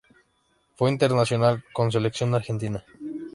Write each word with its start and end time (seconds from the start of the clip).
Fue 0.77 0.89
internacional 0.89 1.63
con 1.73 1.91
Selección 1.91 2.33
Argentina. 2.33 2.83